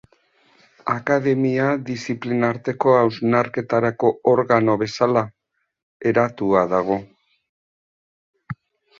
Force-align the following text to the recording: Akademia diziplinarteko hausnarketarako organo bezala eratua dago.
Akademia 0.91 1.65
diziplinarteko 1.89 2.93
hausnarketarako 2.99 4.09
organo 4.33 4.77
bezala 4.83 5.23
eratua 6.13 6.65
dago. 6.73 6.97